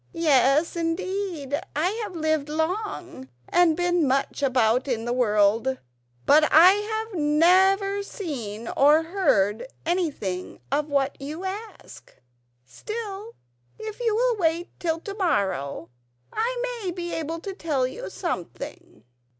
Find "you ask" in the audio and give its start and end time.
11.21-12.15